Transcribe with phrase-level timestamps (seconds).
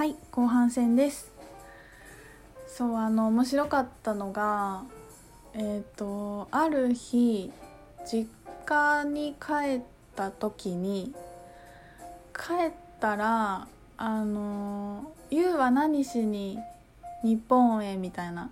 [0.00, 1.30] はい後半戦です。
[2.66, 4.84] そうあの面白かったのが
[5.52, 7.52] えっ、とある日
[8.10, 8.26] 実
[8.64, 9.80] 家に帰っ
[10.16, 11.12] た時に
[12.34, 13.68] 帰ったら
[13.98, 16.58] あの「ゆうは何しに
[17.22, 18.50] 日本へ」みたいな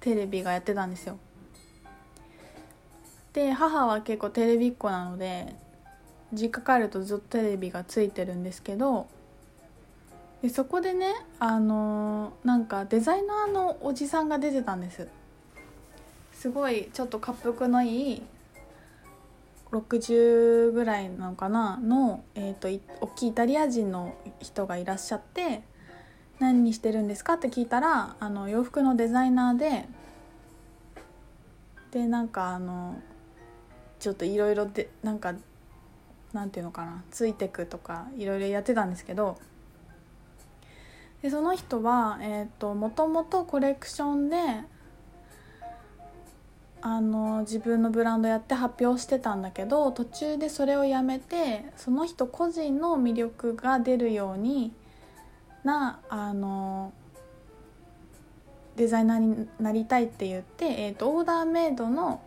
[0.00, 1.18] テレビがやってたんですよ。
[3.34, 5.54] で母は結構テレビっ子なので
[6.32, 9.06] 実家帰るとずっとテレビがついてるんですけど
[10.42, 15.08] でそこでねあのなんかデザイナーのおじさんが出てたんです
[16.32, 18.22] すごいちょっと滑腹のいい
[19.72, 21.78] 60ぐらいなのかな？
[21.82, 25.62] の、えー、とい大きいイタリア人の人がいらっしゃって
[26.38, 29.86] 「何にしてるんですか?」って聞いたらあの洋服のデザイナーで
[31.90, 33.00] でなんかあの
[33.98, 35.34] ちょっといろいろでなんか
[36.32, 37.02] なんていうのかな？
[37.10, 39.36] ついてくとかいろいろやってたんですけど
[41.22, 44.36] でその人は、えー、ともともとコレクションで
[46.80, 54.72] あの自分のブランドやって発表してたんだけど途中でそれをやめてその人個人の魅力が出るように
[55.64, 56.92] なあの
[58.76, 62.22] デザイナーになりたいって言って、えー、とオーダーメイドの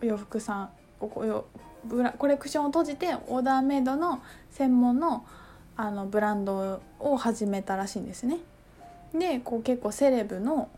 [0.00, 5.26] 洋服さんコレクションを閉じてオーダーメイドの専門の
[5.78, 8.38] あのブランドを始めたらしいんですね。
[9.14, 10.68] でこう結構セレブの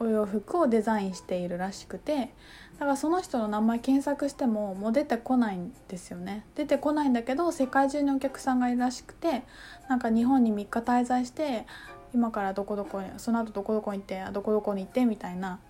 [0.00, 2.32] お洋服をデザインしているらしくて
[2.74, 9.44] だからその人の名前検索してももう出てこないんですよね出てこないんだけど世界中にお客さんがいるらしくて
[9.88, 11.66] なんか日本に3日滞在して
[12.12, 15.60] 今からどこどこにその後どこどこに行ってどこどこに行ってみたいな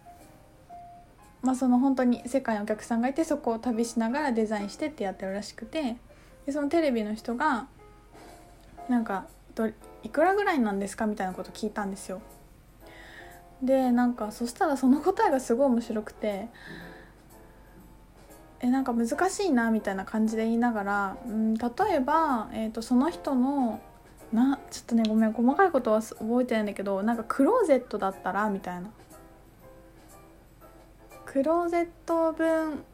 [1.43, 5.97] まあその本当に世界のお客さんがいてそこを旅しながらデザインしてってやってるらしくて
[6.47, 7.67] でそのテレビの人が
[8.89, 9.67] なんかど
[10.03, 12.21] いくらぐらいなんですかみたいなこと聞いたんですよ。
[13.63, 16.49] でなんかそしたらその答えがすごい面白くて
[18.61, 23.81] えなんか難しいなみたいな感じで言いながら、うん、例えば、えー、とその人の
[24.33, 28.91] なちょっとねごめん細かいことは覚えてないんだけどなんかクローゼットだったらみたいな
[31.27, 32.85] クローゼット分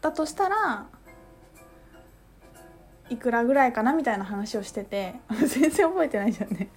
[0.00, 0.86] だとしたら
[3.10, 5.14] いくらぐらいかなみたいな話をしてて
[5.46, 6.68] 全然覚えてないじゃんね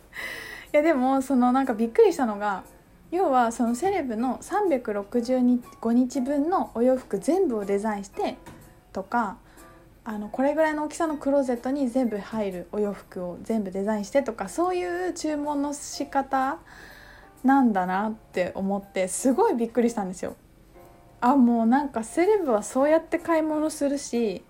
[0.73, 2.63] いやでもそのなんかびっくりしたのが
[3.11, 8.37] 要はそのセレブの365日分のお洋服全部をデザインして
[8.91, 9.37] とか
[10.03, 16.59] あのこれぐらいの大きさのクローゼットに全部入るお洋服を全部デザインしてとかそういう注文の仕方
[17.43, 20.35] なんだなって思ってすごいびっくりしたんですよ。
[21.19, 24.43] あもうなんかセレブはそうやって買い物するし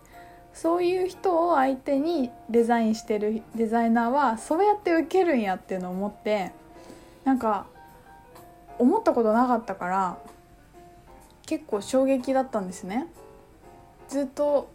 [0.59, 6.51] そういう人を相手にデザインしてるデザイナーはそうやって受けるんやっていうのを思って
[7.25, 7.68] なんか
[8.79, 10.18] 思ったことなかったから
[11.45, 13.07] 結構衝撃だったんですね。
[14.09, 14.69] ずっと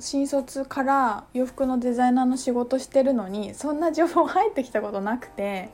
[0.00, 5.68] 新卒から洋服のデザイナーの仕事してるのにそんな情報入ってきたことなくて、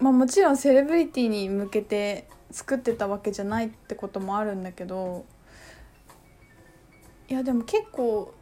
[0.00, 5.26] まあ、もちろんセレブリティに向けて作ってたわけじゃないってこともあるんだけど
[7.28, 8.34] いやでも結構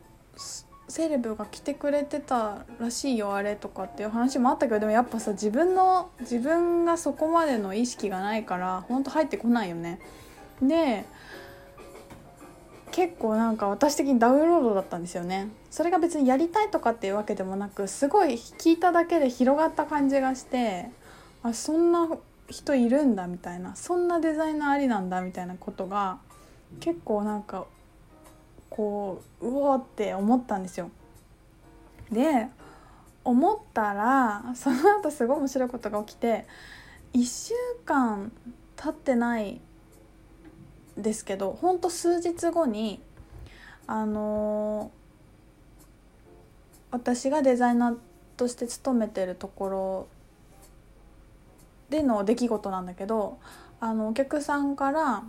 [0.88, 10.00] セレブが来てくれてたらしいよあれとかっていう話もあったけどでもやっぱさ自分の自分がそこまでの意識がないからほんと入ってこないよね。
[10.60, 11.04] で
[12.93, 20.91] 結構なんか私的にダウンロードだったんですよねそれが別にやりたいとかっていうわけでもなくすごい聞いただけで広がった感じがして
[21.43, 22.06] あそんな
[22.50, 26.19] 人いるんだみたいなそんなデザイナーありなんだみたいなことが
[26.81, 27.64] 結構なんか
[28.74, 30.90] こううおって思ったんですよ。
[32.10, 32.48] で
[33.24, 36.46] 思ったらその後すごい面白いことが起きて
[37.14, 38.32] 1週間
[38.76, 39.60] 経ってない
[40.96, 43.00] ですけどほんと数日後に
[43.86, 45.02] あのー
[46.92, 47.96] 私がデザイナー
[48.36, 50.08] として勤めてるところ
[51.88, 53.38] での出来事なんだけど
[53.80, 55.25] あのお客さんから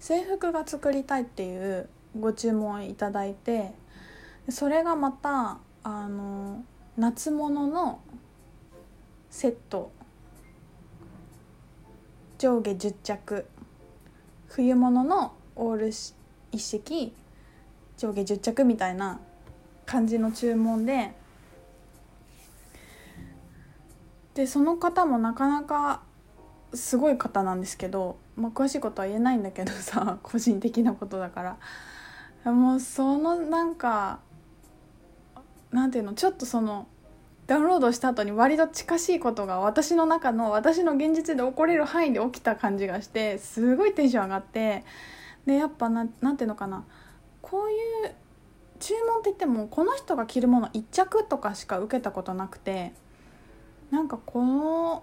[0.00, 1.88] 制服が作りたいっていう
[2.18, 3.72] ご注文いただいて
[4.48, 6.64] それがまたあの
[6.96, 8.00] 夏物の
[9.30, 9.90] セット
[12.38, 13.46] 上下10着
[14.48, 16.14] 冬物のオール一
[16.58, 17.12] 式
[17.96, 19.20] 上下10着みたいな
[19.86, 21.12] 感じの注文で
[24.34, 26.02] でその方もなかなか
[26.72, 31.56] すごい方なんですけど、まあ、詳しいことは言えないんだけどさ個人的なことだから。
[32.52, 34.20] もうそのなんか
[35.70, 36.86] なんていうのちょっとその
[37.46, 44.84] ダウンロードした後に割と近しいことが私の中の私の現実で起これる範囲で起きた感じがしてすごいテンション上がって
[45.46, 46.84] でやっぱななんていうのかな
[47.42, 48.14] こういう
[48.80, 52.92] 注文って言ってもこの人が着るもの1着とかしか受けたことなくて
[53.90, 55.02] なんかこの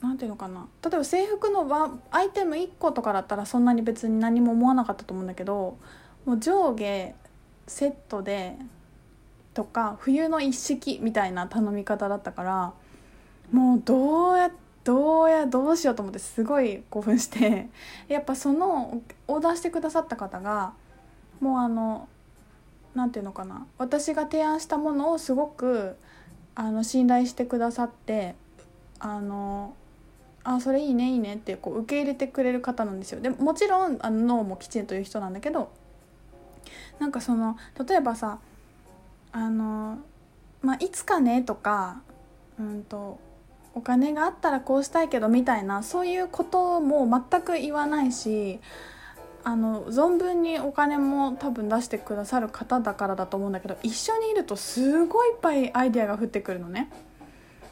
[0.00, 5.78] なんていうのかな例えば制服のアイテム1個とかだったらそんなに別に何も思わなかったと思うんだけど
[6.24, 7.14] もう上下
[7.66, 8.56] セットで
[9.54, 12.72] とか冬の一式みたいな頼み方だったから
[13.52, 14.50] もうどうや
[14.84, 17.68] どうやどうしようと思ってすごい興奮して
[18.08, 20.72] やっぱそのオーダーしてくださった方が
[21.40, 22.08] もうあの
[22.94, 25.96] 何て言うのかな私が提案したものをすごく
[26.54, 28.34] あの信頼してくださって
[28.98, 29.74] あの
[30.42, 33.20] あそれいいねいいねってこう受け入れてくれる方なんですよ。
[33.20, 35.70] でもちろんあの脳もきちんという人なんだけど
[37.00, 37.56] なんかその
[37.88, 38.38] 例えばさ
[39.32, 39.98] あの、
[40.62, 42.02] まあ、いつかねとか、
[42.58, 43.18] うんと、
[43.74, 48.60] お金があったらこうしたいけどみたいなそういうことも全く言わないし
[49.42, 56.90] あの存分にお金も多分出してくださる方だからだと思うんだけど一緒にいるとすごいいっぱいアイデアが降ってくるのね。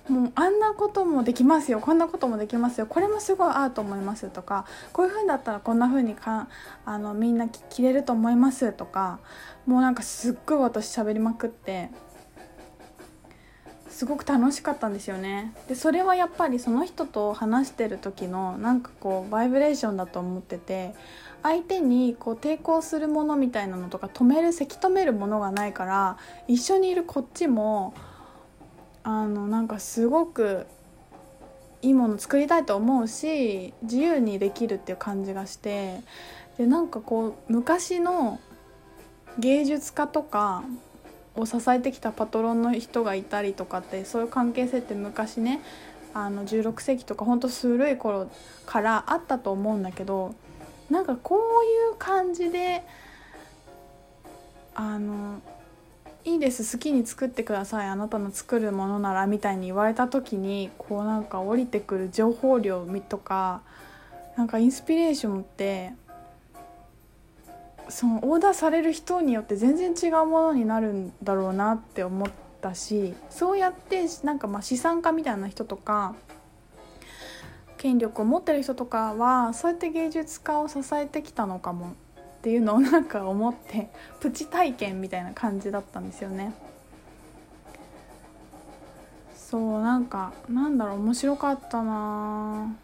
[0.08, 6.48] もうあんなこともできますよこんなこともできますよこれもすごいアート思いますとかこういう風だったらこんな風にか
[6.84, 9.20] あのみんな着れると思いますとか
[9.66, 11.90] もうなんかすっごい私喋りまくって
[13.90, 15.52] すごく楽しかったんですよね。
[15.66, 20.94] でそれはやっぱりその人と話してる時のなんかこうバイブレーションだと思ってて
[21.42, 26.16] 相手にこう抵抗するものみたいなのとか止めるせき止めるものがないから
[26.46, 27.92] 一緒にいるこっちも
[29.10, 30.66] あのなんかすごく
[31.80, 36.02] いいもの作りたいと思うし自由にできるっていう感じがして
[36.58, 38.38] でなんかこう昔の
[39.38, 40.62] 芸術家とか
[41.36, 45.62] を支えてきたパトロンの人がいたりとかってそういう関係性って昔ね
[46.12, 48.30] あの16世紀とかほんと古い頃
[48.66, 50.34] からあったと思うんだけど
[50.90, 52.84] なんかこういう感じで
[54.74, 55.40] あの
[56.28, 63.62] いいです好きに作ってくださいあなたの作るものならみたいに言われた時にこうなんか降りてくる情報量とか
[64.36, 65.92] なんかインスピレーションって
[67.88, 72.28] そのオーダーされる人によって全然違うものになるんだろうなって思っ
[72.60, 76.14] たしそうやってなんかまあ資産家みたいな人とか
[77.78, 81.94] 権力を持ってる人とかはそうやって芸術家を支えてきたのかも。
[82.38, 83.90] っていうのをなんか思って
[84.20, 86.54] プチ体験みたいな感じだったんですよね。
[89.34, 92.76] そうなんかなんだろう面白かったな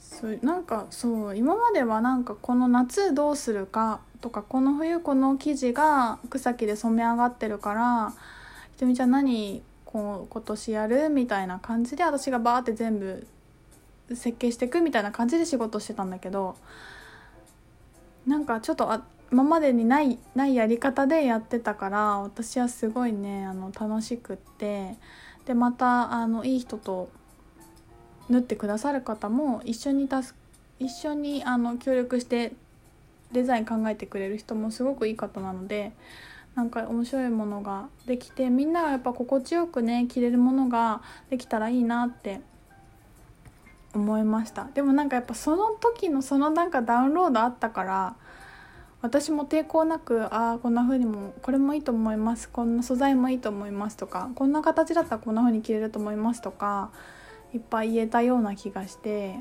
[0.00, 8.12] そうなんかそう今まではなんかこの夏どうするかとかこの冬この生地が草木で染め上がってるから
[8.72, 11.08] ひとみちゃん何こう今年やる？
[11.08, 13.26] みたいな感じで私がバーって全部
[14.10, 16.56] 設計していくみたいな感じで仕事してたんだけど
[18.26, 19.02] なんかちょっとあ
[19.32, 24.96] 今までにないないやり方でやってたから私はすごいねあの楽しくって
[25.46, 27.10] でまたあのいい人と
[28.28, 30.34] 縫ってくださる方も一緒にす
[30.78, 32.52] 一緒にあの協力して
[33.32, 35.92] デザイン考えてくれる人もすごくいい方なので
[36.54, 42.40] なんか面白いものができてみんながやっぱ心地よくね着れるものができたらいいなって
[43.94, 44.68] 思いました。
[44.74, 48.16] でもなんかやっぱその時のそのなんかダウンロードあったから
[49.04, 56.90] 私も抵抗なくああこんな風にもこれもいいと思いますこんな素材もいいと思いますとかこんな形だったらこんな風に着れると思いますとか
[57.52, 59.40] いっぱい言えたような気がして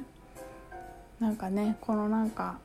[1.22, 2.60] なんかねこのなんか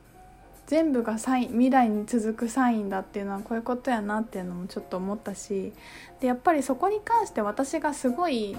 [0.67, 5.73] 全部がサイン未来に続くサインだっていうのはこういうことやなっていうのもちょっと思ったし
[6.21, 8.57] でやっぱりそこに関して私がすごい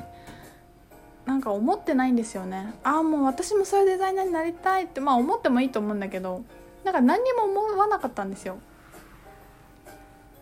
[1.30, 2.74] なんか思ってないんですよね。
[2.84, 6.42] ああもう私もそういうデザイナーになりたいってまあ思ってもいいと思うんだけど
[6.84, 8.58] なんか何にも思わなかったんですよ。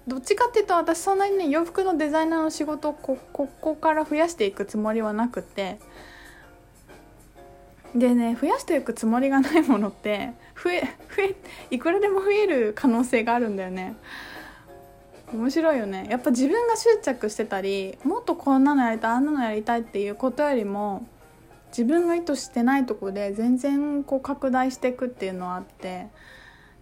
[0.08, 5.78] どっちかっていうと私そんなにね洋服のデザイナーの仕事をこここから増やしていくつもりはなくて
[7.94, 11.36] でね増やしていくつもりがないものって増え増え
[11.70, 13.98] いくらでも増える可能性があるんだよね。
[15.34, 16.08] 面白いよね。
[16.10, 21.06] やっぱ自分が執着してたりもっとこんなのやりたいあんなのやりたいっていうことよりも
[21.70, 26.08] 自分が意図してないとこで全然こう拡大していくっていうのはあって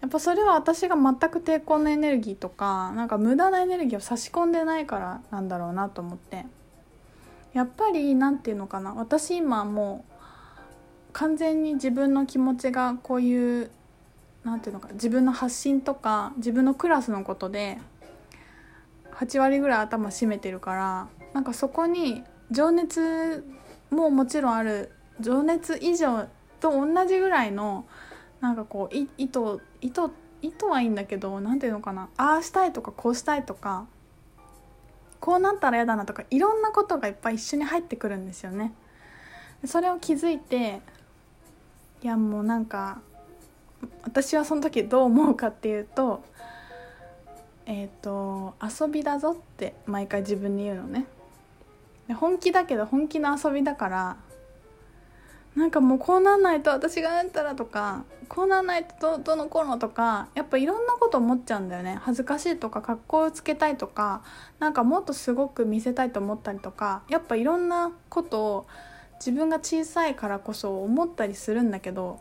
[0.01, 6.45] やっぱそれは私が全く抵抗のエネルギーとかなんか無駄なエネルギーを差し込んでないからなんだろうなと思って。
[7.55, 10.13] やっぱり何て言うのかな私今もう
[11.13, 13.71] 完全に自分の気持ちがこういう
[14.43, 17.79] 何て言うのか自分の発信とか自分のクラスのことで
[19.15, 23.45] 8割ぐらい頭占めてるからなんかそこに情熱
[23.89, 26.27] ももちろんある情熱以上
[26.59, 27.85] と同じぐらいの
[28.41, 30.01] なんかこう意図意図
[30.41, 33.87] 意図はいいんだけど何ていうのかなああしたいとかこうしたいとか
[35.19, 38.73] こうなったら嫌だなとかいろんなことがいっぱい一緒に入ってくるんですよね。
[39.65, 40.81] それを気づいて
[42.03, 43.01] いやもうなんか
[44.03, 46.23] 私はその時どう思うかっていうと
[47.65, 51.05] えっ、ー、と遊びだぞって毎回自分に言うのね。
[52.07, 54.17] で本気だけど本気の遊びだから
[55.55, 61.97] なんかもうこうなんないと私がやったらとかこうなんないとどの頃とかやっぱいろんなこと思っちゃうんだよね。
[62.01, 64.21] 恥ずかしいとか格好をつけたいとか
[64.59, 68.67] なんかもっとすごく見せたいと思ったりとかやっぱいろんなことを
[69.15, 72.19] 自分が小さいからこそ思ったりするんだけど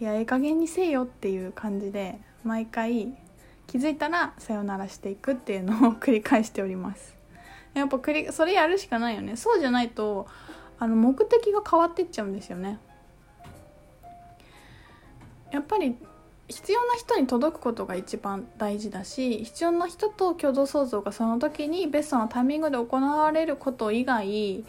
[0.00, 3.14] いやええ加減にせえよっていう感じで毎回
[3.70, 7.14] 気づいたらさよならしていくっていうのを繰り返しております。
[7.72, 9.36] やっぱ繰りそれやるしかないよね。
[9.36, 10.26] そうじゃないと
[10.80, 12.80] あの目的が変わってっちゃうんですよね。
[15.52, 15.96] やっぱり
[16.48, 24.64] 必要な人に届くことが一番大事だし必要な人と共同創造がその時にベストなタイミングで行われること以外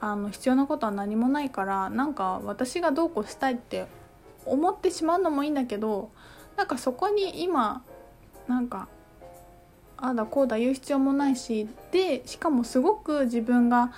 [0.00, 3.86] あの必要なことは何もないからなんか私がどうこうしたいって
[4.44, 6.10] 思ってしまうのもいいんだけど
[6.56, 7.82] なんかそこに今
[8.48, 8.88] なんか
[9.96, 13.92] ああだこうだ言う必要もないしでしかもすごく自分が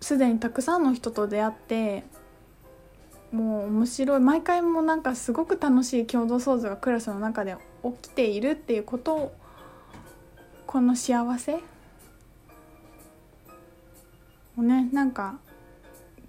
[0.00, 2.04] すでにたくさんの人と出会って
[3.32, 9.34] もう面白い毎回もなんかすごく楽しい共同創造がクラスの中で起きているっていうことを
[10.66, 11.58] この幸せ
[14.56, 15.38] をねなんか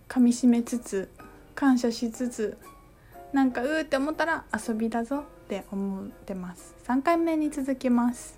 [0.07, 1.09] かみしめつつ
[1.55, 2.57] 感謝しつつ
[3.31, 5.23] なんかうーって思ったら遊びだぞ。
[5.49, 6.75] って思ってます。
[6.85, 8.37] 3回目に続きます。